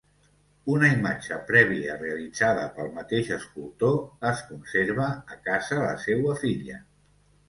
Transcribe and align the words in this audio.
Una 0.75 0.87
imatge 0.91 1.35
prèvia 1.49 1.97
realitzada 1.99 2.63
pel 2.77 2.89
mateix 2.95 3.29
escultor 3.35 3.99
es 4.31 4.41
conserva 4.47 5.11
a 5.37 5.37
casa 5.51 5.79
la 5.83 5.93
seua 6.07 6.35
filla. 6.45 6.79